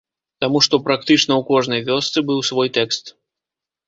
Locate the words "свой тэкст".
2.49-3.13